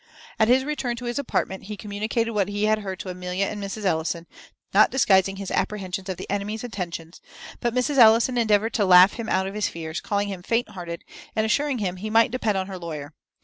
At 0.39 0.47
his 0.47 0.63
return 0.63 0.95
to 0.95 1.05
his 1.05 1.19
apartment 1.19 1.65
he 1.65 1.77
communicated 1.77 2.31
what 2.31 2.47
he 2.47 2.63
had 2.63 2.79
heard 2.79 2.97
to 3.01 3.09
Amelia 3.09 3.45
and 3.45 3.63
Mrs. 3.63 3.85
Ellison, 3.85 4.25
not 4.73 4.89
disguising 4.89 5.35
his 5.35 5.51
apprehensions 5.51 6.09
of 6.09 6.17
the 6.17 6.27
enemy's 6.27 6.63
intentions; 6.63 7.21
but 7.59 7.75
Mrs. 7.75 7.99
Ellison 7.99 8.35
endeavoured 8.35 8.73
to 8.73 8.83
laugh 8.85 9.13
him 9.13 9.29
out 9.29 9.45
of 9.45 9.53
his 9.53 9.67
fears, 9.67 10.01
calling 10.01 10.27
him 10.29 10.41
faint 10.41 10.69
hearted, 10.69 11.03
and 11.35 11.45
assuring 11.45 11.77
him 11.77 11.97
he 11.97 12.09
might 12.09 12.31
depend 12.31 12.57
on 12.57 12.65
her 12.65 12.79
lawyer. 12.79 13.13